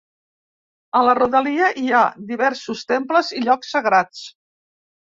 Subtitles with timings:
[0.99, 2.01] A la rodalia hi ha
[2.33, 4.27] diversos temples i llocs sagrats.